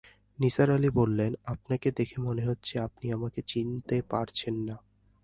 নিসার 0.39 0.69
আলি 0.71 0.89
বললেন, 0.91 1.31
আপনাকে 1.45 1.87
দেখে 1.91 2.17
মনে 2.21 2.43
হচ্ছে 2.45 2.73
আপনি 2.79 3.05
আমাকে 3.11 3.39
চিনতে 3.47 3.95
পারছেন 4.11 4.55
না। 4.67 4.75